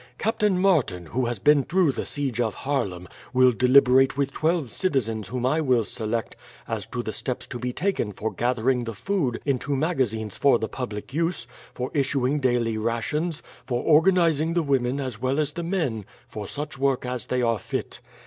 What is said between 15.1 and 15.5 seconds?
well